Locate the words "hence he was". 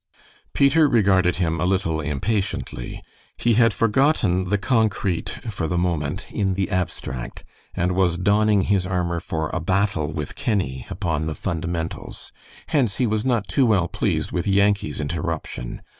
12.69-13.23